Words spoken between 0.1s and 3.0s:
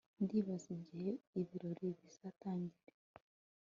Ndibaza igihe ibirori bizatangirira